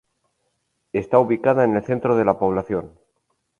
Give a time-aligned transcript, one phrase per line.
[0.93, 2.97] Está ubicada en el centro de la población.